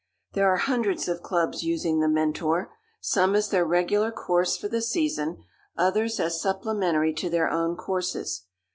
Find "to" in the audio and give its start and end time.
7.13-7.29